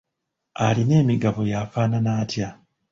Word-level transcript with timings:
Alina 0.65 0.95
emigabo 1.03 1.39
y'afaanana 1.51 2.11
atya? 2.21 2.49